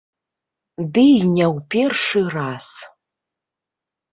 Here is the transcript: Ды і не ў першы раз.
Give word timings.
Ды 0.95 1.03
і 1.09 1.19
не 1.35 1.45
ў 1.53 1.55
першы 1.75 2.19
раз. 2.39 2.67